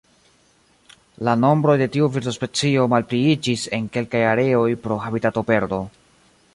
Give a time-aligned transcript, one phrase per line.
[1.27, 5.85] La nombroj de tiu birdospecio malpliiĝis en kelkaj areoj pro habitatoperdo.